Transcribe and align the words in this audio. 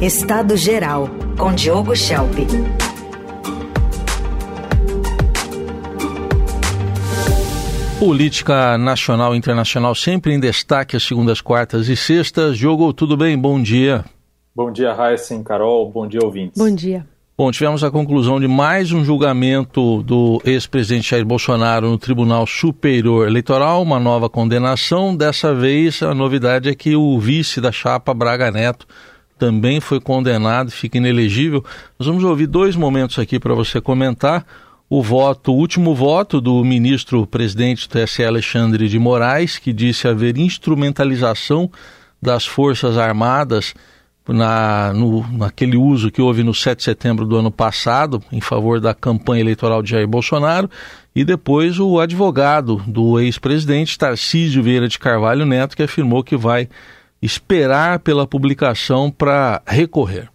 Estado 0.00 0.58
Geral, 0.58 1.08
com 1.38 1.54
Diogo 1.54 1.96
Schelp. 1.96 2.34
Política 7.98 8.76
nacional 8.76 9.34
e 9.34 9.38
internacional 9.38 9.94
sempre 9.94 10.34
em 10.34 10.38
destaque 10.38 10.96
às 10.96 11.02
segundas, 11.02 11.40
quartas 11.40 11.88
e 11.88 11.96
sextas. 11.96 12.58
Diogo, 12.58 12.92
tudo 12.92 13.16
bem? 13.16 13.38
Bom 13.38 13.60
dia. 13.62 14.04
Bom 14.54 14.70
dia, 14.70 14.92
Raíssen, 14.92 15.42
Carol. 15.42 15.90
Bom 15.90 16.06
dia, 16.06 16.20
ouvintes. 16.22 16.60
Bom 16.62 16.74
dia. 16.74 17.06
Bom, 17.38 17.50
tivemos 17.50 17.82
a 17.82 17.90
conclusão 17.90 18.38
de 18.38 18.46
mais 18.46 18.92
um 18.92 19.02
julgamento 19.02 20.02
do 20.02 20.42
ex-presidente 20.44 21.08
Jair 21.08 21.24
Bolsonaro 21.24 21.88
no 21.88 21.96
Tribunal 21.96 22.46
Superior 22.46 23.26
Eleitoral, 23.26 23.82
uma 23.82 23.98
nova 23.98 24.28
condenação. 24.28 25.16
Dessa 25.16 25.54
vez, 25.54 26.02
a 26.02 26.14
novidade 26.14 26.68
é 26.68 26.74
que 26.74 26.94
o 26.94 27.18
vice 27.18 27.62
da 27.62 27.72
chapa, 27.72 28.12
Braga 28.12 28.50
Neto, 28.50 28.86
também 29.38 29.80
foi 29.80 30.00
condenado, 30.00 30.70
fica 30.70 30.98
inelegível. 30.98 31.64
Nós 31.98 32.06
vamos 32.06 32.24
ouvir 32.24 32.46
dois 32.46 32.74
momentos 32.76 33.18
aqui 33.18 33.38
para 33.38 33.54
você 33.54 33.80
comentar. 33.80 34.46
O 34.88 35.02
voto, 35.02 35.52
o 35.52 35.56
último 35.56 35.94
voto 35.94 36.40
do 36.40 36.62
ministro 36.64 37.26
presidente 37.26 37.88
do 37.88 37.92
TSE, 37.92 38.24
Alexandre 38.24 38.88
de 38.88 38.98
Moraes, 38.98 39.58
que 39.58 39.72
disse 39.72 40.06
haver 40.06 40.38
instrumentalização 40.38 41.70
das 42.22 42.46
Forças 42.46 42.96
Armadas 42.96 43.74
na, 44.28 44.92
no, 44.92 45.26
naquele 45.32 45.76
uso 45.76 46.10
que 46.10 46.22
houve 46.22 46.42
no 46.42 46.54
7 46.54 46.78
de 46.78 46.84
setembro 46.84 47.24
do 47.24 47.36
ano 47.36 47.50
passado 47.50 48.22
em 48.32 48.40
favor 48.40 48.80
da 48.80 48.94
campanha 48.94 49.40
eleitoral 49.40 49.82
de 49.82 49.90
Jair 49.90 50.06
Bolsonaro, 50.06 50.70
e 51.14 51.24
depois 51.24 51.78
o 51.78 52.00
advogado 52.00 52.82
do 52.86 53.18
ex-presidente 53.20 53.98
Tarcísio 53.98 54.62
Vieira 54.62 54.88
de 54.88 54.98
Carvalho 54.98 55.46
Neto, 55.46 55.76
que 55.76 55.82
afirmou 55.82 56.22
que 56.22 56.36
vai 56.36 56.68
esperar 57.20 58.00
pela 58.00 58.26
publicação 58.26 59.10
para 59.10 59.62
recorrer. 59.66 60.28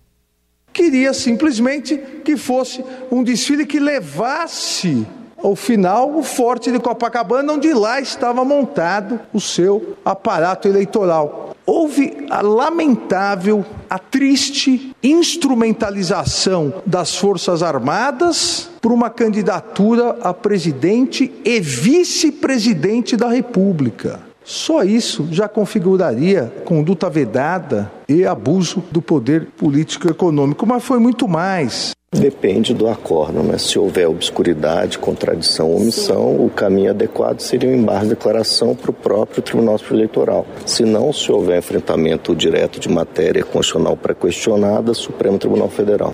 Queria 0.74 1.14
simplesmente 1.14 1.98
que 2.24 2.38
fosse 2.38 2.84
um 3.12 3.24
desfile 3.24 3.66
que 3.66 3.80
levasse 3.80 5.06
ao 5.38 5.56
final 5.56 6.18
o 6.18 6.24
Forte 6.24 6.72
de 6.72 6.80
Copacabana, 6.80 7.54
onde 7.54 7.74
lá 7.74 8.00
estava 8.00 8.46
montado 8.46 9.20
o 9.34 9.42
seu 9.42 9.98
aparato 10.06 10.68
eleitoral 10.68 11.52
houve 11.66 12.26
a 12.30 12.42
lamentável, 12.42 13.66
a 13.90 13.98
triste 13.98 14.96
instrumentalização 15.02 16.74
das 16.86 17.16
Forças 17.16 17.64
Armadas 17.64 18.70
por 18.82 18.92
uma 18.92 19.10
candidatura 19.10 20.18
a 20.22 20.34
presidente 20.34 21.32
e 21.46 21.60
vice-presidente 21.60 23.16
da 23.16 23.30
República. 23.30 24.31
Só 24.44 24.84
isso 24.84 25.28
já 25.32 25.48
configuraria 25.48 26.52
conduta 26.66 27.10
vedada 27.10 27.92
e 28.08 28.26
abuso 28.26 28.84
do 28.92 29.02
poder 29.02 29.48
político 29.58 30.08
e 30.08 30.12
econômico, 30.12 30.66
mas 30.66 30.84
foi 30.84 31.00
muito 31.00 31.28
mais. 31.28 31.92
Depende 32.14 32.74
do 32.74 32.90
acordo, 32.90 33.42
né? 33.42 33.58
Se 33.58 33.80
houver 33.80 34.06
obscuridade, 34.06 35.00
contradição, 35.00 35.74
omissão, 35.74 36.46
o 36.46 36.50
caminho 36.50 36.90
adequado 36.90 37.40
seria 37.40 37.70
o 37.70 37.74
embargo 37.74 38.04
de 38.04 38.10
declaração 38.10 38.76
para 38.76 38.92
o 38.92 38.94
próprio 38.94 39.42
Tribunal 39.42 39.78
Eleitoral. 39.90 40.46
Se 40.66 40.84
não, 40.84 41.14
se 41.14 41.32
houver 41.32 41.60
enfrentamento 41.60 42.36
direto 42.36 42.82
de 42.82 42.90
matéria 42.90 43.44
constitucional 43.46 43.96
pré-questionada, 43.96 44.94
Supremo 44.94 45.38
Tribunal 45.38 45.70
Federal. 45.70 46.12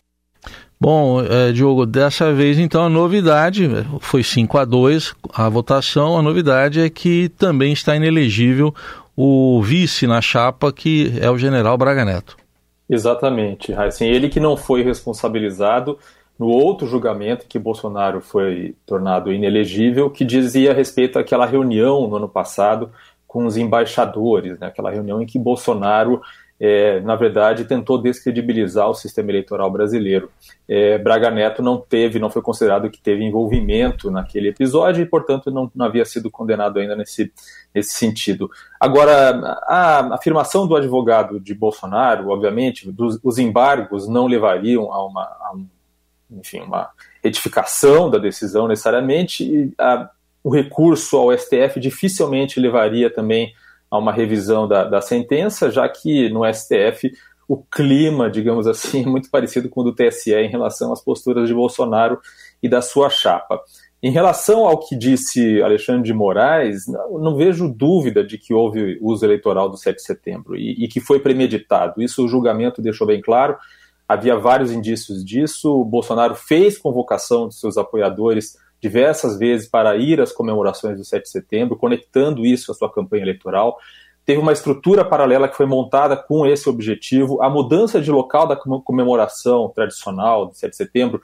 Bom, 0.79 1.21
é, 1.23 1.51
Diogo, 1.51 1.87
dessa 1.87 2.31
vez 2.31 2.59
então 2.59 2.83
a 2.83 2.89
novidade 2.89 3.67
foi 3.99 4.21
5 4.21 4.57
a 4.59 4.65
2 4.65 5.15
a 5.33 5.49
votação. 5.49 6.17
A 6.17 6.21
novidade 6.21 6.79
é 6.79 6.89
que 6.89 7.29
também 7.29 7.73
está 7.73 7.95
inelegível 7.95 8.73
o 9.15 9.59
vice 9.63 10.05
na 10.05 10.21
chapa, 10.21 10.71
que 10.71 11.11
é 11.19 11.29
o 11.31 11.37
general 11.37 11.75
Braga 11.77 12.05
Neto. 12.05 12.37
Exatamente, 12.87 13.73
assim, 13.73 14.05
ele 14.05 14.29
que 14.29 14.39
não 14.39 14.55
foi 14.55 14.83
responsabilizado 14.83 15.97
no 16.37 16.47
outro 16.47 16.87
julgamento 16.87 17.47
que 17.47 17.57
Bolsonaro 17.57 18.21
foi 18.21 18.75
tornado 18.85 19.33
inelegível, 19.33 20.09
que 20.09 20.23
dizia 20.23 20.73
respeito 20.73 21.17
àquela 21.17 21.45
reunião 21.45 22.07
no 22.07 22.15
ano 22.15 22.29
passado 22.29 22.91
com 23.27 23.45
os 23.45 23.57
embaixadores, 23.57 24.57
né, 24.59 24.67
aquela 24.67 24.91
reunião 24.91 25.21
em 25.21 25.25
que 25.25 25.39
Bolsonaro 25.39 26.21
é, 26.59 26.99
na 27.01 27.15
verdade, 27.15 27.65
tentou 27.65 28.01
descredibilizar 28.01 28.89
o 28.89 28.95
sistema 28.95 29.29
eleitoral 29.29 29.69
brasileiro. 29.69 30.31
É, 30.67 30.97
Braga 30.97 31.29
Neto 31.29 31.61
não 31.61 31.77
teve, 31.77 32.17
não 32.17 32.31
foi 32.31 32.41
considerado 32.41 32.89
que 32.89 32.99
teve 32.99 33.23
envolvimento 33.23 34.09
naquele 34.09 34.49
episódio 34.49 35.03
e, 35.03 35.05
portanto, 35.05 35.51
não, 35.51 35.71
não 35.75 35.85
havia 35.85 36.03
sido 36.03 36.31
condenado 36.31 36.79
ainda 36.79 36.95
nesse, 36.95 37.31
nesse 37.73 37.93
sentido. 37.93 38.49
Agora, 38.79 39.57
a 39.67 40.15
afirmação 40.15 40.67
do 40.67 40.75
advogado 40.75 41.39
de 41.39 41.53
Bolsonaro, 41.53 42.29
obviamente, 42.29 42.91
dos, 42.91 43.19
os 43.23 43.37
embargos 43.37 44.07
não 44.07 44.25
levariam 44.25 44.91
a 44.91 45.05
uma, 45.05 45.23
a 45.23 45.51
um, 45.55 45.67
enfim, 46.39 46.61
uma 46.61 46.89
retificação 47.23 48.09
da 48.09 48.17
decisão 48.17 48.67
necessariamente, 48.67 49.43
e 49.43 49.71
a, 49.77 50.09
o 50.43 50.49
recurso 50.49 51.17
ao 51.17 51.37
STF 51.37 51.79
dificilmente 51.79 52.59
levaria 52.59 53.13
também 53.13 53.53
a 53.89 53.97
uma 53.97 54.11
revisão 54.11 54.67
da, 54.67 54.83
da 54.83 55.01
sentença, 55.01 55.71
já 55.71 55.87
que 55.87 56.29
no 56.29 56.41
STF 56.51 57.11
o 57.47 57.57
clima, 57.57 58.29
digamos 58.29 58.67
assim, 58.67 59.03
é 59.05 59.07
muito 59.07 59.29
parecido 59.29 59.69
com 59.69 59.81
o 59.81 59.83
do 59.85 59.95
TSE 59.95 60.33
em 60.33 60.49
relação 60.49 60.91
às 60.91 61.01
posturas 61.01 61.47
de 61.47 61.53
Bolsonaro 61.53 62.19
e 62.61 62.67
da 62.67 62.81
sua 62.81 63.09
chapa. 63.09 63.61
Em 64.03 64.11
relação 64.11 64.67
ao 64.67 64.77
que 64.77 64.95
disse 64.95 65.61
Alexandre 65.61 66.03
de 66.03 66.13
Moraes, 66.13 66.87
não, 66.87 67.17
não 67.17 67.35
vejo 67.35 67.67
dúvida 67.67 68.23
de 68.23 68.37
que 68.37 68.53
houve 68.53 68.99
uso 69.01 69.25
eleitoral 69.25 69.69
do 69.69 69.77
7 69.77 69.95
de 69.95 70.03
setembro 70.03 70.55
e, 70.55 70.83
e, 70.83 70.87
que 70.87 70.99
foi 70.99 71.19
premeditado. 71.19 72.01
Isso 72.01 72.23
o 72.23 72.27
julgamento 72.27 72.81
deixou 72.81 73.07
bem 73.07 73.21
claro. 73.21 73.57
Havia 74.07 74.37
vários 74.37 74.71
indícios 74.71 75.25
disso. 75.25 75.81
O 75.81 75.83
Bolsonaro 75.83 76.35
fez 76.35 76.77
convocação 76.77 77.47
de 77.47 77.55
seus 77.55 77.75
apoiadores 77.75 78.55
diversas 78.81 79.37
vezes 79.37 79.67
para 79.67 79.95
ir 79.97 80.21
às 80.21 80.31
comemorações 80.31 80.97
do 80.97 81.03
7 81.03 81.23
de 81.23 81.29
setembro, 81.29 81.77
conectando 81.77 82.45
isso 82.45 82.71
à 82.71 82.75
sua 82.75 82.91
campanha 82.91 83.23
eleitoral. 83.23 83.77
Teve 84.25 84.39
uma 84.39 84.51
estrutura 84.51 85.05
paralela 85.05 85.47
que 85.47 85.55
foi 85.55 85.65
montada 85.65 86.15
com 86.15 86.45
esse 86.45 86.69
objetivo. 86.69 87.41
A 87.41 87.49
mudança 87.49 88.01
de 88.01 88.11
local 88.11 88.47
da 88.47 88.55
comemoração 88.55 89.69
tradicional 89.69 90.47
do 90.47 90.53
7 90.53 90.71
de 90.71 90.77
setembro 90.77 91.21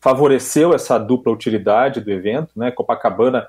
favoreceu 0.00 0.74
essa 0.74 0.98
dupla 0.98 1.32
utilidade 1.32 2.00
do 2.00 2.10
evento. 2.10 2.52
Né? 2.56 2.70
Copacabana 2.70 3.46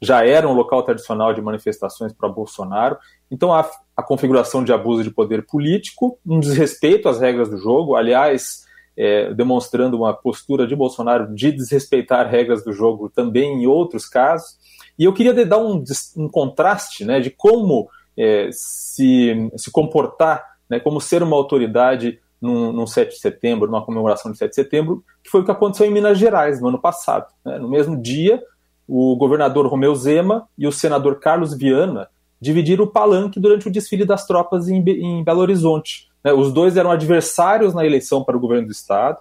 já 0.00 0.24
era 0.24 0.48
um 0.48 0.52
local 0.52 0.82
tradicional 0.82 1.32
de 1.32 1.42
manifestações 1.42 2.12
para 2.12 2.28
Bolsonaro. 2.28 2.96
Então, 3.30 3.52
a, 3.52 3.68
a 3.96 4.02
configuração 4.02 4.62
de 4.62 4.72
abuso 4.72 5.02
de 5.02 5.10
poder 5.10 5.46
político, 5.46 6.18
um 6.24 6.38
desrespeito 6.38 7.08
às 7.08 7.20
regras 7.20 7.48
do 7.48 7.56
jogo. 7.56 7.96
Aliás, 7.96 8.63
é, 8.96 9.32
demonstrando 9.34 9.96
uma 9.96 10.12
postura 10.12 10.66
de 10.66 10.76
Bolsonaro 10.76 11.34
de 11.34 11.52
desrespeitar 11.52 12.28
regras 12.28 12.64
do 12.64 12.72
jogo 12.72 13.08
também 13.08 13.62
em 13.62 13.66
outros 13.66 14.06
casos. 14.06 14.56
E 14.98 15.04
eu 15.04 15.12
queria 15.12 15.32
dar 15.44 15.58
um, 15.58 15.82
um 16.16 16.28
contraste 16.28 17.04
né, 17.04 17.20
de 17.20 17.30
como 17.30 17.88
é, 18.16 18.48
se, 18.52 19.50
se 19.56 19.70
comportar, 19.70 20.44
né, 20.68 20.78
como 20.78 21.00
ser 21.00 21.22
uma 21.22 21.36
autoridade 21.36 22.20
num, 22.40 22.72
num 22.72 22.86
7 22.86 23.10
de 23.10 23.20
setembro, 23.20 23.66
numa 23.66 23.84
comemoração 23.84 24.30
de 24.30 24.38
7 24.38 24.50
de 24.50 24.54
setembro, 24.54 25.04
que 25.22 25.30
foi 25.30 25.40
o 25.40 25.44
que 25.44 25.50
aconteceu 25.50 25.86
em 25.86 25.90
Minas 25.90 26.18
Gerais 26.18 26.60
no 26.60 26.68
ano 26.68 26.80
passado. 26.80 27.26
Né? 27.44 27.58
No 27.58 27.68
mesmo 27.68 28.00
dia, 28.00 28.42
o 28.86 29.16
governador 29.16 29.66
Romeu 29.66 29.94
Zema 29.94 30.46
e 30.56 30.66
o 30.66 30.72
senador 30.72 31.18
Carlos 31.18 31.54
Viana 31.54 32.08
dividiram 32.44 32.84
o 32.84 32.90
palanque 32.90 33.40
durante 33.40 33.66
o 33.66 33.70
desfile 33.70 34.04
das 34.04 34.26
tropas 34.26 34.68
em, 34.68 34.76
em 34.76 35.24
Belo 35.24 35.40
Horizonte. 35.40 36.08
Né? 36.22 36.32
Os 36.32 36.52
dois 36.52 36.76
eram 36.76 36.90
adversários 36.90 37.74
na 37.74 37.84
eleição 37.84 38.22
para 38.22 38.36
o 38.36 38.40
governo 38.40 38.66
do 38.66 38.72
estado. 38.72 39.18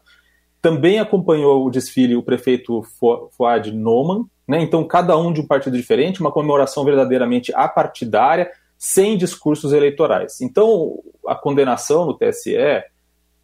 Também 0.61 0.99
acompanhou 0.99 1.65
o 1.65 1.71
desfile 1.71 2.15
o 2.15 2.23
prefeito 2.23 2.83
Fuad 3.31 3.71
Noman, 3.71 4.25
né? 4.47 4.61
então 4.61 4.83
cada 4.85 5.17
um 5.17 5.31
de 5.31 5.41
um 5.41 5.47
partido 5.47 5.77
diferente, 5.77 6.19
uma 6.19 6.31
comemoração 6.31 6.83
verdadeiramente 6.83 7.53
apartidária, 7.55 8.51
sem 8.77 9.17
discursos 9.17 9.71
eleitorais. 9.71 10.41
Então 10.41 10.99
a 11.25 11.35
condenação 11.35 12.05
no 12.05 12.13
TSE 12.13 12.57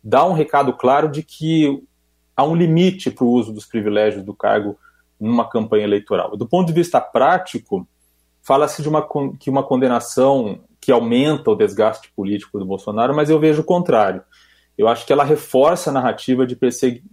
dá 0.04 0.26
um 0.26 0.34
recado 0.34 0.74
claro 0.74 1.10
de 1.10 1.24
que 1.24 1.82
há 2.36 2.44
um 2.44 2.56
limite 2.56 3.10
para 3.10 3.24
o 3.24 3.32
uso 3.32 3.54
dos 3.54 3.66
privilégios 3.66 4.24
do 4.24 4.34
cargo 4.34 4.78
numa 5.20 5.50
campanha 5.50 5.86
eleitoral. 5.86 6.36
Do 6.36 6.48
ponto 6.48 6.68
de 6.68 6.74
vista 6.74 7.00
prático, 7.00 7.88
fala-se 8.50 8.82
de 8.82 8.90
uma, 8.90 9.08
que 9.40 9.48
uma 9.48 9.62
condenação 9.62 10.62
que 10.82 10.92
aumenta 10.92 11.52
o 11.52 11.56
desgaste 11.56 12.12
político 12.16 12.58
do 12.58 12.66
Bolsonaro, 12.66 13.16
mas 13.16 13.30
eu 13.30 13.40
vejo 13.40 13.62
o 13.62 13.64
contrário. 13.64 14.24
Eu 14.76 14.88
acho 14.88 15.06
que 15.06 15.14
ela 15.14 15.24
reforça 15.24 15.92
a 15.92 15.94
narrativa 15.94 16.48
de 16.48 16.58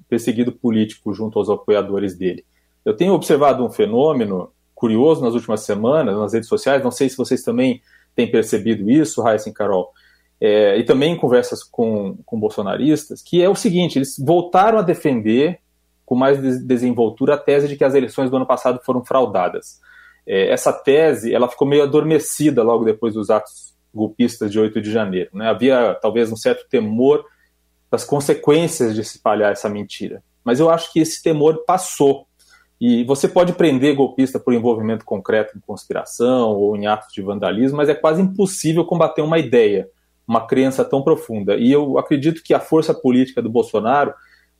perseguido 0.08 0.50
político 0.50 1.12
junto 1.12 1.38
aos 1.38 1.50
apoiadores 1.50 2.16
dele. 2.16 2.42
Eu 2.82 2.96
tenho 2.96 3.12
observado 3.12 3.62
um 3.62 3.68
fenômeno 3.68 4.50
curioso 4.74 5.22
nas 5.22 5.34
últimas 5.34 5.60
semanas 5.60 6.16
nas 6.16 6.32
redes 6.32 6.48
sociais, 6.48 6.82
não 6.82 6.90
sei 6.90 7.10
se 7.10 7.18
vocês 7.18 7.42
também 7.42 7.82
têm 8.14 8.30
percebido 8.30 8.88
isso, 8.88 9.20
Raíssa 9.20 9.50
e 9.50 9.52
Carol, 9.52 9.92
é, 10.40 10.78
e 10.78 10.84
também 10.84 11.12
em 11.12 11.18
conversas 11.18 11.62
com, 11.62 12.16
com 12.24 12.40
bolsonaristas, 12.40 13.20
que 13.20 13.42
é 13.42 13.48
o 13.48 13.54
seguinte, 13.54 13.98
eles 13.98 14.16
voltaram 14.18 14.78
a 14.78 14.82
defender 14.82 15.58
com 16.06 16.14
mais 16.14 16.40
desenvoltura 16.64 17.34
a 17.34 17.38
tese 17.38 17.68
de 17.68 17.76
que 17.76 17.84
as 17.84 17.94
eleições 17.94 18.30
do 18.30 18.36
ano 18.36 18.46
passado 18.46 18.80
foram 18.82 19.04
fraudadas 19.04 19.84
é, 20.26 20.50
essa 20.50 20.72
tese 20.72 21.32
ela 21.32 21.48
ficou 21.48 21.66
meio 21.66 21.82
adormecida 21.82 22.62
logo 22.62 22.84
depois 22.84 23.14
dos 23.14 23.30
atos 23.30 23.74
golpistas 23.94 24.50
de 24.50 24.58
8 24.58 24.80
de 24.80 24.90
janeiro. 24.90 25.30
Né? 25.32 25.48
Havia 25.48 25.96
talvez 26.00 26.30
um 26.30 26.36
certo 26.36 26.68
temor 26.68 27.24
das 27.90 28.04
consequências 28.04 28.94
de 28.94 29.02
se 29.04 29.16
espalhar 29.16 29.52
essa 29.52 29.68
mentira. 29.68 30.22
Mas 30.44 30.60
eu 30.60 30.68
acho 30.68 30.92
que 30.92 31.00
esse 31.00 31.22
temor 31.22 31.64
passou. 31.66 32.26
E 32.78 33.04
você 33.04 33.26
pode 33.26 33.54
prender 33.54 33.96
golpista 33.96 34.38
por 34.38 34.52
envolvimento 34.52 35.04
concreto 35.04 35.56
em 35.56 35.60
conspiração 35.60 36.50
ou 36.50 36.76
em 36.76 36.86
atos 36.86 37.12
de 37.14 37.22
vandalismo, 37.22 37.78
mas 37.78 37.88
é 37.88 37.94
quase 37.94 38.20
impossível 38.20 38.84
combater 38.84 39.22
uma 39.22 39.38
ideia, 39.38 39.88
uma 40.28 40.46
crença 40.46 40.84
tão 40.84 41.02
profunda. 41.02 41.56
E 41.56 41.72
eu 41.72 41.98
acredito 41.98 42.42
que 42.44 42.52
a 42.52 42.60
força 42.60 42.92
política 42.92 43.40
do 43.40 43.48
Bolsonaro 43.48 44.12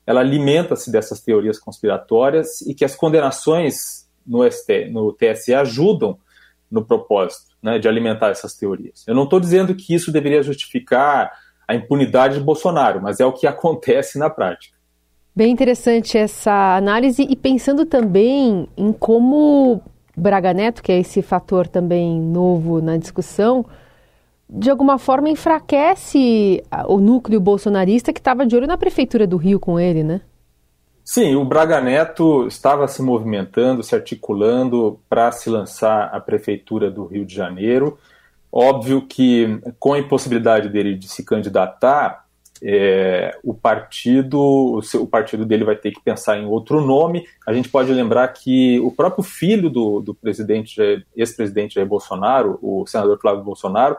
ela 0.06 0.20
alimenta-se 0.20 0.90
dessas 0.90 1.20
teorias 1.20 1.58
conspiratórias 1.58 2.62
e 2.62 2.74
que 2.74 2.84
as 2.84 2.94
condenações 2.94 4.06
no, 4.26 4.50
ST, 4.50 4.88
no 4.90 5.12
TSE 5.12 5.55
ajudam 5.55 6.19
no 6.70 6.84
propósito 6.84 7.56
né, 7.62 7.78
de 7.78 7.88
alimentar 7.88 8.31
essas 8.31 8.55
teorias. 8.55 9.05
Eu 9.06 9.14
não 9.14 9.25
estou 9.25 9.40
dizendo 9.40 9.75
que 9.75 9.94
isso 9.94 10.12
deveria 10.12 10.43
justificar 10.43 11.31
a 11.67 11.75
impunidade 11.75 12.38
de 12.38 12.44
Bolsonaro, 12.44 13.00
mas 13.02 13.20
é 13.20 13.26
o 13.26 13.32
que 13.32 13.46
acontece 13.49 14.19
na 14.19 14.31
prática. 14.31 14.76
Bem 15.34 15.52
interessante 15.52 16.17
essa 16.17 16.76
análise 16.76 17.23
e 17.23 17.37
pensando 17.37 17.84
também 17.84 18.67
em 18.76 18.90
como 18.90 19.82
Braga 20.17 20.55
Neto, 20.55 20.82
que 20.82 20.90
é 20.90 20.99
esse 20.99 21.20
fator 21.20 21.69
também 21.69 22.19
novo 22.19 22.81
na 22.81 22.96
discussão, 22.96 23.67
de 24.49 24.70
alguma 24.70 24.96
forma 24.96 25.29
enfraquece 25.29 26.62
o 26.88 26.99
núcleo 26.99 27.38
bolsonarista 27.38 28.12
que 28.12 28.20
estava 28.20 28.46
de 28.46 28.56
olho 28.56 28.67
na 28.67 28.79
prefeitura 28.79 29.26
do 29.26 29.37
Rio 29.37 29.61
com 29.61 29.79
ele, 29.79 30.02
né? 30.02 30.22
Sim, 31.08 31.37
o 31.37 31.44
Braga 31.44 31.81
Neto 31.81 32.49
estava 32.49 32.88
se 32.88 33.00
movimentando, 33.00 33.81
se 33.81 33.94
articulando 33.94 34.99
para 35.08 35.31
se 35.31 35.49
lançar 35.49 36.12
à 36.12 36.19
prefeitura 36.19 36.91
do 36.91 37.06
Rio 37.06 37.25
de 37.25 37.32
Janeiro. 37.32 37.97
Óbvio 38.50 39.00
que, 39.03 39.61
com 39.79 39.93
a 39.93 40.00
impossibilidade 40.00 40.69
dele 40.69 40.97
de 40.97 41.06
se 41.06 41.25
candidatar, 41.25 42.26
é, 42.61 43.38
o 43.44 43.55
partido, 43.55 44.81
o, 44.94 45.06
partido 45.06 45.47
dele 45.47 45.62
vai 45.62 45.76
ter 45.76 45.93
que 45.93 46.00
pensar 46.00 46.38
em 46.38 46.44
outro 46.44 46.81
nome. 46.81 47.25
A 47.47 47.53
gente 47.53 47.69
pode 47.69 47.93
lembrar 47.93 48.26
que 48.32 48.81
o 48.81 48.91
próprio 48.91 49.23
filho 49.23 49.70
do, 49.70 50.00
do 50.00 50.12
presidente, 50.12 51.06
ex-presidente 51.14 51.76
Jair 51.76 51.87
Bolsonaro, 51.87 52.58
o 52.61 52.85
senador 52.85 53.20
Flávio 53.20 53.44
Bolsonaro, 53.44 53.97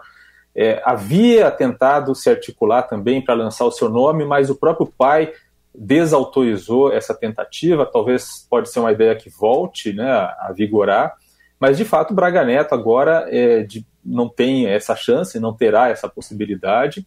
é, 0.54 0.82
havia 0.84 1.50
tentado 1.52 2.14
se 2.14 2.30
articular 2.30 2.82
também 2.82 3.22
para 3.22 3.34
lançar 3.34 3.64
o 3.64 3.72
seu 3.72 3.88
nome, 3.88 4.26
mas 4.26 4.50
o 4.50 4.56
próprio 4.56 4.88
pai 4.88 5.32
desautorizou 5.78 6.92
essa 6.92 7.14
tentativa. 7.14 7.86
Talvez 7.86 8.48
pode 8.50 8.70
ser 8.70 8.80
uma 8.80 8.92
ideia 8.92 9.16
que 9.16 9.30
volte 9.30 9.94
né, 9.94 10.10
a, 10.10 10.52
vigorar. 10.56 11.16
Mas 11.60 11.78
de 11.78 11.86
fato, 11.86 12.14
Braga 12.14 12.44
Neto 12.44 12.74
agora 12.74 13.28
é, 13.30 13.62
de, 13.64 13.86
não 14.04 14.28
tem 14.28 14.68
essa 14.68 14.96
chance, 14.96 15.40
não 15.40 15.54
terá 15.54 15.90
essa 15.90 16.10
possibilidade. 16.10 17.06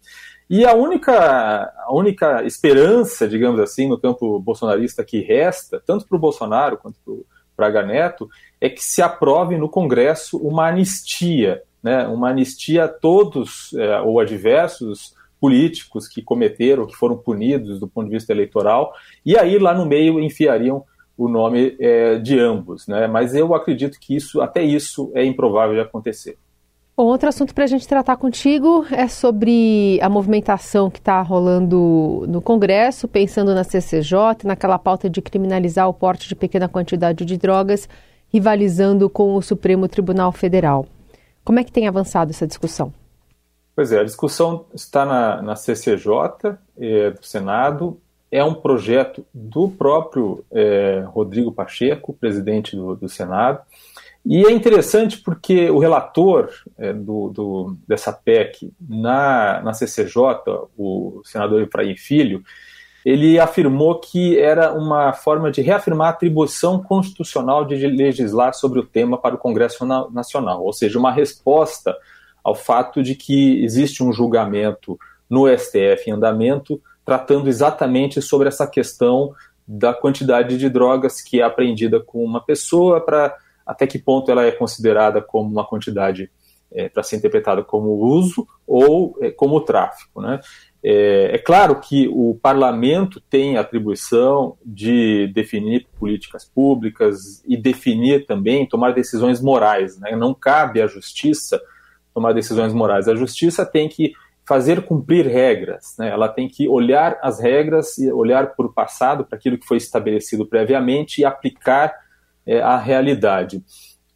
E 0.48 0.64
a 0.64 0.72
única, 0.74 1.72
a 1.86 1.92
única 1.92 2.44
esperança, 2.44 3.28
digamos 3.28 3.60
assim, 3.60 3.88
no 3.88 3.98
campo 3.98 4.38
bolsonarista 4.40 5.04
que 5.04 5.20
resta, 5.20 5.82
tanto 5.84 6.06
para 6.06 6.16
o 6.16 6.20
Bolsonaro 6.20 6.76
quanto 6.78 6.98
para 7.04 7.12
o 7.12 7.26
Braga 7.56 7.82
Neto, 7.82 8.28
é 8.60 8.68
que 8.68 8.82
se 8.82 9.02
aprove 9.02 9.56
no 9.56 9.68
Congresso 9.68 10.38
uma 10.38 10.66
anistia, 10.68 11.62
né, 11.82 12.06
uma 12.06 12.30
anistia 12.30 12.84
a 12.84 12.88
todos 12.88 13.72
é, 13.74 14.00
ou 14.00 14.18
a 14.18 14.24
diversos 14.24 15.14
políticos 15.40 16.06
que 16.06 16.20
cometeram, 16.20 16.86
que 16.86 16.94
foram 16.94 17.16
punidos 17.16 17.80
do 17.80 17.88
ponto 17.88 18.06
de 18.06 18.12
vista 18.12 18.32
eleitoral, 18.32 18.92
e 19.24 19.36
aí 19.38 19.58
lá 19.58 19.74
no 19.74 19.86
meio 19.86 20.20
enfiariam 20.20 20.84
o 21.16 21.28
nome 21.28 21.76
é, 21.78 22.18
de 22.18 22.38
ambos, 22.38 22.86
né? 22.86 23.06
Mas 23.06 23.34
eu 23.34 23.54
acredito 23.54 23.98
que 24.00 24.16
isso, 24.16 24.40
até 24.40 24.62
isso, 24.62 25.10
é 25.14 25.24
improvável 25.24 25.74
de 25.74 25.80
acontecer. 25.80 26.38
Bom, 26.96 27.06
outro 27.06 27.28
assunto 27.28 27.54
para 27.54 27.64
a 27.64 27.66
gente 27.66 27.88
tratar 27.88 28.16
contigo 28.16 28.84
é 28.90 29.08
sobre 29.08 29.98
a 30.02 30.08
movimentação 30.08 30.90
que 30.90 30.98
está 30.98 31.22
rolando 31.22 32.26
no 32.28 32.42
Congresso, 32.42 33.08
pensando 33.08 33.54
na 33.54 33.64
CCJ, 33.64 34.44
naquela 34.44 34.78
pauta 34.78 35.08
de 35.08 35.22
criminalizar 35.22 35.88
o 35.88 35.94
porte 35.94 36.28
de 36.28 36.34
pequena 36.34 36.68
quantidade 36.68 37.24
de 37.24 37.38
drogas, 37.38 37.88
rivalizando 38.28 39.08
com 39.08 39.34
o 39.34 39.42
Supremo 39.42 39.88
Tribunal 39.88 40.30
Federal. 40.30 40.86
Como 41.44 41.58
é 41.58 41.64
que 41.64 41.72
tem 41.72 41.88
avançado 41.88 42.30
essa 42.30 42.46
discussão? 42.46 42.92
Pois 43.80 43.92
é, 43.92 44.00
a 44.00 44.04
discussão 44.04 44.66
está 44.74 45.06
na, 45.06 45.40
na 45.40 45.56
CCJ 45.56 46.54
é, 46.78 47.12
do 47.12 47.24
Senado. 47.24 47.98
É 48.30 48.44
um 48.44 48.52
projeto 48.52 49.24
do 49.32 49.70
próprio 49.70 50.44
é, 50.52 51.02
Rodrigo 51.06 51.50
Pacheco, 51.50 52.12
presidente 52.12 52.76
do, 52.76 52.94
do 52.94 53.08
Senado. 53.08 53.60
E 54.22 54.44
é 54.44 54.52
interessante 54.52 55.16
porque 55.16 55.70
o 55.70 55.78
relator 55.78 56.50
é, 56.76 56.92
do, 56.92 57.30
do, 57.30 57.76
dessa 57.88 58.12
PEC 58.12 58.70
na, 58.86 59.62
na 59.62 59.72
CCJ, 59.72 60.20
o 60.76 61.22
senador 61.24 61.62
Efraim 61.62 61.96
Filho, 61.96 62.44
ele 63.02 63.40
afirmou 63.40 63.98
que 63.98 64.38
era 64.38 64.74
uma 64.74 65.14
forma 65.14 65.50
de 65.50 65.62
reafirmar 65.62 66.08
a 66.08 66.10
atribuição 66.10 66.82
constitucional 66.82 67.64
de 67.64 67.76
legislar 67.86 68.52
sobre 68.52 68.78
o 68.78 68.84
tema 68.84 69.16
para 69.16 69.36
o 69.36 69.38
Congresso 69.38 69.86
Nacional, 69.86 70.62
ou 70.62 70.72
seja, 70.74 70.98
uma 70.98 71.10
resposta 71.10 71.96
ao 72.42 72.54
fato 72.54 73.02
de 73.02 73.14
que 73.14 73.62
existe 73.62 74.02
um 74.02 74.12
julgamento 74.12 74.98
no 75.28 75.46
STF 75.48 76.08
em 76.08 76.12
andamento 76.12 76.80
tratando 77.04 77.48
exatamente 77.48 78.20
sobre 78.22 78.48
essa 78.48 78.66
questão 78.66 79.32
da 79.66 79.94
quantidade 79.94 80.58
de 80.58 80.68
drogas 80.68 81.20
que 81.20 81.40
é 81.40 81.44
apreendida 81.44 82.00
com 82.00 82.24
uma 82.24 82.44
pessoa 82.44 83.00
para 83.00 83.36
até 83.66 83.86
que 83.86 83.98
ponto 83.98 84.30
ela 84.30 84.44
é 84.44 84.50
considerada 84.50 85.22
como 85.22 85.48
uma 85.48 85.64
quantidade 85.64 86.30
é, 86.72 86.88
para 86.88 87.02
ser 87.02 87.16
interpretada 87.16 87.62
como 87.62 87.90
uso 87.90 88.46
ou 88.66 89.16
é, 89.20 89.30
como 89.30 89.60
tráfico. 89.60 90.20
Né? 90.20 90.40
É, 90.82 91.34
é, 91.34 91.38
claro 91.38 91.80
que 91.80 92.08
o 92.08 92.38
parlamento 92.40 93.20
tem 93.20 93.56
a 93.56 93.60
atribuição 93.60 94.56
de 94.64 95.28
definir 95.34 95.86
políticas 95.98 96.44
públicas 96.44 97.42
e 97.46 97.56
definir 97.56 98.26
também, 98.26 98.68
tomar 98.68 98.92
decisões 98.92 99.40
morais. 99.40 99.98
Né? 99.98 100.16
Não 100.16 100.32
cabe 100.32 100.80
à 100.80 100.86
justiça 100.86 101.60
tomar 102.20 102.34
decisões 102.34 102.74
morais. 102.74 103.08
A 103.08 103.14
justiça 103.14 103.64
tem 103.64 103.88
que 103.88 104.12
fazer 104.46 104.82
cumprir 104.82 105.26
regras, 105.26 105.94
né? 105.98 106.10
ela 106.10 106.28
tem 106.28 106.48
que 106.48 106.68
olhar 106.68 107.18
as 107.22 107.40
regras 107.40 107.96
e 107.98 108.12
olhar 108.12 108.54
para 108.54 108.66
o 108.66 108.72
passado, 108.72 109.24
para 109.24 109.38
aquilo 109.38 109.56
que 109.56 109.66
foi 109.66 109.78
estabelecido 109.78 110.44
previamente 110.44 111.20
e 111.20 111.24
aplicar 111.24 111.94
é, 112.46 112.60
a 112.60 112.76
realidade. 112.76 113.62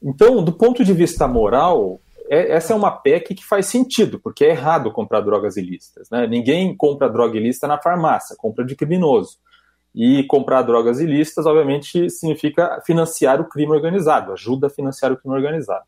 Então, 0.03 0.43
do 0.43 0.53
ponto 0.53 0.85
de 0.85 0.93
vista 0.93 1.27
moral, 1.27 2.01
é, 2.29 2.53
essa 2.53 2.73
é 2.73 2.77
uma 2.77 2.91
PEC 2.91 3.35
que 3.35 3.45
faz 3.45 3.67
sentido, 3.67 4.19
porque 4.19 4.45
é 4.45 4.51
errado 4.51 4.93
comprar 4.93 5.21
drogas 5.21 5.57
ilícitas. 5.57 6.11
Né? 6.11 6.27
Ninguém 6.27 6.77
compra 6.77 7.09
droga 7.09 7.39
ilícita 7.39 7.67
na 7.67 7.81
farmácia, 7.81 8.37
compra 8.37 8.65
de 8.65 8.75
criminoso. 8.75 9.39
E 9.95 10.25
comprar 10.25 10.63
drogas 10.63 10.99
ilícitas, 10.99 11.47
obviamente, 11.47 12.11
significa 12.11 12.83
financiar 12.85 13.41
o 13.41 13.49
crime 13.49 13.71
organizado, 13.71 14.33
ajuda 14.33 14.67
a 14.67 14.71
financiar 14.71 15.13
o 15.13 15.17
crime 15.17 15.37
organizado. 15.37 15.85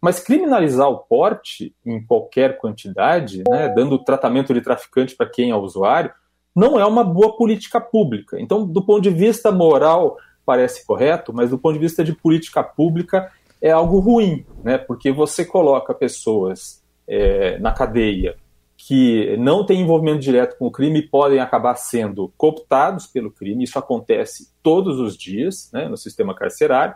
Mas 0.00 0.20
criminalizar 0.20 0.88
o 0.88 0.98
porte 0.98 1.74
em 1.84 2.04
qualquer 2.04 2.58
quantidade, 2.58 3.42
né, 3.48 3.68
dando 3.68 4.02
tratamento 4.02 4.52
de 4.52 4.60
traficante 4.60 5.16
para 5.16 5.28
quem 5.28 5.50
é 5.50 5.56
usuário, 5.56 6.12
não 6.54 6.78
é 6.78 6.86
uma 6.86 7.04
boa 7.04 7.36
política 7.36 7.80
pública. 7.80 8.40
Então, 8.40 8.66
do 8.66 8.84
ponto 8.84 9.02
de 9.02 9.10
vista 9.10 9.50
moral, 9.50 10.16
parece 10.44 10.86
correto, 10.86 11.32
mas 11.32 11.50
do 11.50 11.58
ponto 11.58 11.74
de 11.74 11.80
vista 11.80 12.04
de 12.04 12.14
política 12.14 12.62
pública 12.62 13.30
é 13.60 13.70
algo 13.70 13.98
ruim, 13.98 14.46
né? 14.62 14.78
Porque 14.78 15.10
você 15.10 15.44
coloca 15.44 15.92
pessoas 15.92 16.82
é, 17.08 17.58
na 17.58 17.72
cadeia 17.72 18.36
que 18.76 19.36
não 19.38 19.64
têm 19.64 19.80
envolvimento 19.80 20.20
direto 20.20 20.56
com 20.58 20.66
o 20.66 20.70
crime 20.70 20.98
e 20.98 21.08
podem 21.08 21.40
acabar 21.40 21.74
sendo 21.76 22.32
cooptados 22.36 23.06
pelo 23.06 23.30
crime. 23.30 23.64
Isso 23.64 23.78
acontece 23.78 24.52
todos 24.62 25.00
os 25.00 25.16
dias 25.16 25.70
né, 25.72 25.88
no 25.88 25.96
sistema 25.96 26.34
carcerário. 26.34 26.94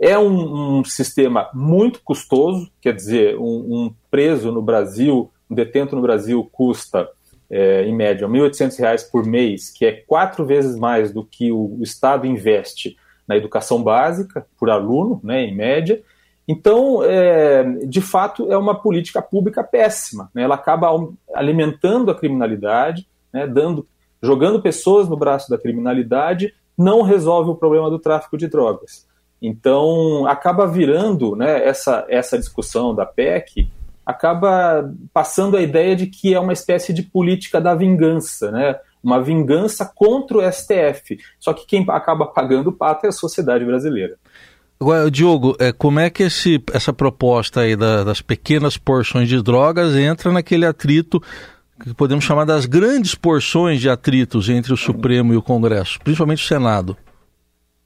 É 0.00 0.18
um, 0.18 0.78
um 0.78 0.84
sistema 0.84 1.48
muito 1.54 2.00
custoso, 2.02 2.70
quer 2.80 2.94
dizer, 2.94 3.36
um, 3.38 3.42
um 3.42 3.94
preso 4.10 4.52
no 4.52 4.60
Brasil, 4.60 5.30
um 5.50 5.54
detento 5.54 5.96
no 5.96 6.02
Brasil 6.02 6.46
custa 6.52 7.08
é, 7.50 7.84
em 7.84 7.94
média, 7.94 8.26
R$ 8.26 8.32
1.800 8.32 9.10
por 9.10 9.24
mês, 9.24 9.70
que 9.70 9.86
é 9.86 9.92
quatro 9.92 10.44
vezes 10.44 10.76
mais 10.76 11.12
do 11.12 11.24
que 11.24 11.52
o, 11.52 11.78
Estado 11.80 12.26
investe 12.26 12.96
na 13.26 13.36
educação 13.36 13.82
básica 13.82 14.46
por 14.58 14.70
aluno, 14.70 15.20
né, 15.22 15.42
em 15.42 15.54
média. 15.54 16.02
Então, 16.46 17.02
é, 17.02 17.64
de 17.86 18.00
fato, 18.00 18.52
é 18.52 18.56
uma 18.56 18.74
política 18.74 19.20
pública 19.20 19.64
péssima. 19.64 20.30
Né? 20.34 20.42
Ela 20.42 20.54
acaba 20.54 20.88
alimentando 21.34 22.10
a 22.10 22.14
criminalidade, 22.14 23.06
né, 23.32 23.46
dando, 23.46 23.86
jogando 24.22 24.62
pessoas 24.62 25.08
no 25.08 25.16
braço 25.16 25.50
da 25.50 25.58
criminalidade, 25.58 26.54
não 26.76 27.02
resolve 27.02 27.50
o 27.50 27.56
problema 27.56 27.90
do 27.90 27.98
tráfico 27.98 28.36
de 28.36 28.48
drogas. 28.48 29.05
Então, 29.40 30.26
acaba 30.26 30.66
virando 30.66 31.36
né, 31.36 31.66
essa, 31.66 32.06
essa 32.08 32.38
discussão 32.38 32.94
da 32.94 33.04
PEC 33.04 33.68
acaba 34.06 34.88
passando 35.12 35.56
a 35.56 35.62
ideia 35.62 35.96
de 35.96 36.06
que 36.06 36.32
é 36.32 36.38
uma 36.38 36.52
espécie 36.52 36.92
de 36.92 37.02
política 37.02 37.60
da 37.60 37.74
vingança, 37.74 38.52
né? 38.52 38.76
uma 39.02 39.20
vingança 39.20 39.84
contra 39.84 40.38
o 40.38 40.52
STF. 40.52 41.18
Só 41.40 41.52
que 41.52 41.66
quem 41.66 41.84
acaba 41.88 42.26
pagando 42.26 42.70
o 42.70 42.72
pato 42.72 43.06
é 43.06 43.08
a 43.08 43.12
sociedade 43.12 43.64
brasileira. 43.64 44.16
Agora, 44.78 45.10
Diogo, 45.10 45.56
é, 45.58 45.72
como 45.72 45.98
é 45.98 46.08
que 46.08 46.22
esse, 46.22 46.62
essa 46.72 46.92
proposta 46.92 47.60
aí 47.60 47.74
da, 47.74 48.04
das 48.04 48.20
pequenas 48.20 48.76
porções 48.76 49.28
de 49.28 49.42
drogas 49.42 49.96
entra 49.96 50.30
naquele 50.30 50.66
atrito 50.66 51.20
que 51.82 51.94
podemos 51.94 52.24
chamar 52.24 52.44
das 52.44 52.66
grandes 52.66 53.14
porções 53.14 53.80
de 53.80 53.88
atritos 53.88 54.48
entre 54.48 54.72
o 54.72 54.76
Supremo 54.76 55.32
e 55.32 55.36
o 55.36 55.42
Congresso, 55.42 55.98
principalmente 56.02 56.42
o 56.42 56.46
Senado. 56.46 56.96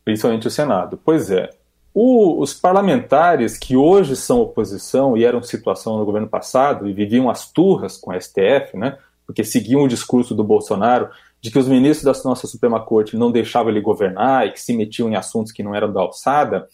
Principalmente 0.04 0.46
o 0.46 0.50
Senado. 0.50 0.98
Pois 1.04 1.30
é. 1.30 1.50
O, 1.92 2.40
os 2.40 2.54
parlamentares 2.54 3.58
que 3.58 3.76
hoje 3.76 4.14
são 4.14 4.40
oposição 4.40 5.16
e 5.16 5.24
eram 5.24 5.42
situação 5.42 5.98
no 5.98 6.04
governo 6.04 6.28
passado 6.28 6.88
e 6.88 6.92
viviam 6.92 7.28
as 7.28 7.50
turras 7.50 7.96
com 7.96 8.12
a 8.12 8.20
STF, 8.20 8.76
né, 8.76 8.96
porque 9.26 9.42
seguiam 9.42 9.82
o 9.82 9.88
discurso 9.88 10.34
do 10.34 10.44
Bolsonaro 10.44 11.08
de 11.40 11.50
que 11.50 11.58
os 11.58 11.66
ministros 11.66 12.04
da 12.04 12.28
nossa 12.28 12.46
Suprema 12.46 12.80
Corte 12.80 13.16
não 13.16 13.32
deixavam 13.32 13.70
ele 13.70 13.80
governar 13.80 14.46
e 14.46 14.52
que 14.52 14.60
se 14.60 14.72
metiam 14.72 15.08
em 15.08 15.16
assuntos 15.16 15.52
que 15.52 15.62
não 15.62 15.74
eram 15.74 15.92
da 15.92 16.00
alçada, 16.00 16.68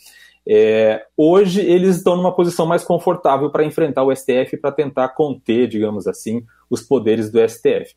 é, 0.48 1.04
hoje 1.16 1.60
eles 1.60 1.96
estão 1.96 2.16
numa 2.16 2.34
posição 2.34 2.66
mais 2.66 2.84
confortável 2.84 3.50
para 3.50 3.64
enfrentar 3.64 4.04
o 4.04 4.14
STF 4.14 4.56
para 4.60 4.70
tentar 4.70 5.08
conter, 5.08 5.66
digamos 5.66 6.06
assim, 6.06 6.44
os 6.70 6.82
poderes 6.82 7.30
do 7.30 7.40
STF. 7.48 7.94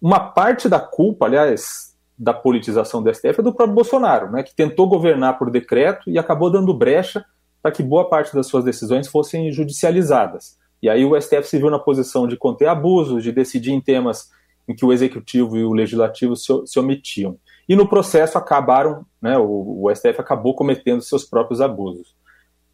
Uma 0.00 0.20
parte 0.20 0.68
da 0.68 0.78
culpa, 0.78 1.26
aliás, 1.26 1.93
da 2.18 2.32
politização 2.32 3.02
do 3.02 3.12
STF 3.12 3.40
é 3.40 3.42
do 3.42 3.52
próprio 3.52 3.74
Bolsonaro, 3.74 4.30
né, 4.30 4.42
que 4.42 4.54
tentou 4.54 4.88
governar 4.88 5.38
por 5.38 5.50
decreto 5.50 6.08
e 6.08 6.18
acabou 6.18 6.50
dando 6.50 6.72
brecha 6.72 7.24
para 7.60 7.72
que 7.72 7.82
boa 7.82 8.08
parte 8.08 8.34
das 8.34 8.46
suas 8.46 8.64
decisões 8.64 9.08
fossem 9.08 9.50
judicializadas. 9.50 10.56
E 10.82 10.88
aí 10.88 11.04
o 11.04 11.20
STF 11.20 11.44
se 11.44 11.58
viu 11.58 11.70
na 11.70 11.78
posição 11.78 12.28
de 12.28 12.36
conter 12.36 12.68
abusos, 12.68 13.22
de 13.22 13.32
decidir 13.32 13.72
em 13.72 13.80
temas 13.80 14.28
em 14.68 14.74
que 14.74 14.84
o 14.84 14.92
executivo 14.92 15.56
e 15.56 15.64
o 15.64 15.72
legislativo 15.72 16.36
se, 16.36 16.52
se 16.66 16.78
omitiam. 16.78 17.38
E 17.68 17.74
no 17.74 17.88
processo 17.88 18.36
acabaram, 18.36 19.04
né, 19.20 19.36
o, 19.38 19.84
o 19.84 19.94
STF 19.94 20.20
acabou 20.20 20.54
cometendo 20.54 21.02
seus 21.02 21.24
próprios 21.24 21.60
abusos. 21.60 22.14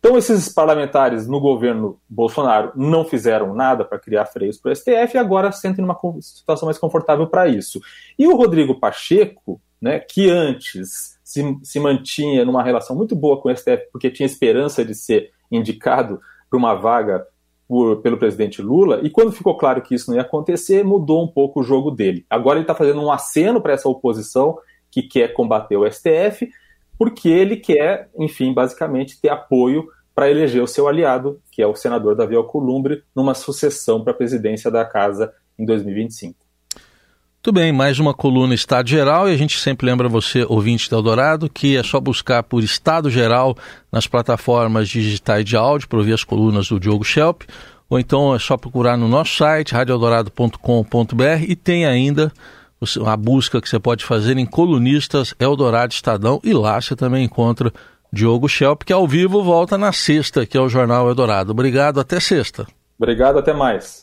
Então, 0.00 0.16
esses 0.16 0.49
parlamentares 0.49 1.28
no 1.28 1.38
governo 1.38 2.00
Bolsonaro 2.09 2.73
não 2.75 3.04
fizeram 3.04 3.54
nada 3.54 3.85
para 3.85 3.99
criar 3.99 4.25
freios 4.25 4.59
para 4.59 4.73
o 4.73 4.75
STF 4.75 5.14
e 5.14 5.19
agora 5.19 5.52
sentem 5.52 5.85
numa 5.85 5.99
situação 6.21 6.66
mais 6.66 6.78
confortável 6.78 7.26
para 7.26 7.47
isso. 7.47 7.78
E 8.19 8.26
o 8.26 8.35
Rodrigo 8.35 8.80
Pacheco, 8.80 9.61
né, 9.80 9.99
que 10.00 10.30
antes 10.30 11.19
se, 11.23 11.42
se 11.62 11.78
mantinha 11.78 12.47
numa 12.47 12.62
relação 12.62 12.97
muito 12.97 13.14
boa 13.14 13.40
com 13.40 13.50
o 13.50 13.57
STF, 13.57 13.88
porque 13.92 14.11
tinha 14.11 14.26
esperança 14.26 14.83
de 14.83 14.95
ser 14.95 15.33
indicado 15.52 16.19
para 16.49 16.59
uma 16.59 16.75
vaga 16.75 17.26
por, 17.69 18.00
pelo 18.00 18.19
presidente 18.19 18.62
Lula, 18.62 19.00
e 19.02 19.11
quando 19.11 19.30
ficou 19.30 19.57
claro 19.57 19.83
que 19.83 19.95
isso 19.95 20.11
não 20.11 20.16
ia 20.16 20.23
acontecer, 20.23 20.83
mudou 20.83 21.23
um 21.23 21.28
pouco 21.28 21.61
o 21.61 21.62
jogo 21.62 21.90
dele. 21.90 22.25
Agora 22.28 22.59
ele 22.59 22.64
está 22.64 22.75
fazendo 22.75 23.00
um 23.02 23.12
aceno 23.12 23.61
para 23.61 23.75
essa 23.75 23.88
oposição 23.88 24.59
que 24.90 25.02
quer 25.02 25.28
combater 25.35 25.76
o 25.76 25.88
STF, 25.88 26.50
porque 27.00 27.30
ele 27.30 27.57
quer, 27.57 28.11
enfim, 28.19 28.52
basicamente 28.52 29.19
ter 29.19 29.30
apoio 29.30 29.88
para 30.14 30.30
eleger 30.30 30.62
o 30.62 30.66
seu 30.66 30.87
aliado, 30.87 31.40
que 31.50 31.62
é 31.62 31.66
o 31.66 31.75
senador 31.75 32.14
Davi 32.14 32.37
Alcolumbre, 32.37 33.02
numa 33.16 33.33
sucessão 33.33 34.04
para 34.04 34.12
a 34.12 34.16
presidência 34.16 34.71
da 34.71 34.85
casa 34.85 35.33
em 35.59 35.64
2025. 35.64 36.35
Muito 36.73 37.52
bem, 37.54 37.73
mais 37.73 37.99
uma 37.99 38.12
coluna 38.12 38.52
Estado 38.52 38.87
Geral 38.87 39.30
e 39.30 39.33
a 39.33 39.37
gente 39.38 39.59
sempre 39.59 39.87
lembra 39.87 40.11
você, 40.11 40.45
ouvinte 40.47 40.90
do 40.90 40.97
Eldorado, 40.97 41.49
que 41.49 41.75
é 41.75 41.83
só 41.83 41.99
buscar 41.99 42.42
por 42.42 42.62
Estado 42.62 43.09
Geral 43.09 43.57
nas 43.90 44.07
plataformas 44.07 44.87
digitais 44.87 45.47
de 45.47 45.57
áudio 45.57 45.88
para 45.88 46.00
ouvir 46.00 46.12
as 46.12 46.23
colunas 46.23 46.69
do 46.69 46.78
Diogo 46.78 47.02
Schelp, 47.02 47.45
ou 47.88 47.99
então 47.99 48.35
é 48.35 48.38
só 48.38 48.59
procurar 48.59 48.99
no 48.99 49.09
nosso 49.09 49.38
site, 49.38 49.73
radioeldorado.com.br 49.73 51.45
e 51.49 51.57
tem 51.57 51.87
ainda 51.87 52.30
a 53.07 53.17
busca 53.17 53.61
que 53.61 53.69
você 53.69 53.79
pode 53.79 54.05
fazer 54.05 54.37
em 54.39 54.47
colunistas 54.47 55.35
Eldorado 55.39 55.93
Estadão 55.93 56.41
e 56.43 56.53
lá 56.53 56.81
você 56.81 56.97
também 56.97 57.25
encontra 57.25 57.73
Diogo 58.13 58.49
Schelp, 58.49 58.83
que 58.83 58.93
ao 58.93 59.07
vivo 59.07 59.43
volta 59.43 59.79
na 59.79 59.93
sexta, 59.93 60.45
que 60.45 60.57
é 60.57 60.61
o 60.61 60.69
Jornal 60.69 61.09
Eldorado. 61.09 61.53
Obrigado, 61.53 62.01
até 62.01 62.19
sexta. 62.19 62.67
Obrigado, 62.99 63.39
até 63.39 63.53
mais. 63.53 63.99